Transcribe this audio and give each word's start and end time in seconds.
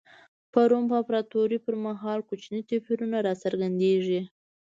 په 0.51 0.59
روم 0.69 0.85
امپراتورۍ 0.97 1.57
پر 1.65 1.75
مهال 1.85 2.19
کوچني 2.29 2.59
توپیرونه 2.69 3.17
را 3.25 3.33
څرګندېږي. 3.43 4.21